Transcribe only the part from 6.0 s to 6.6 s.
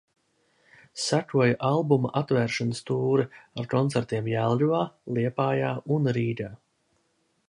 Rīgā.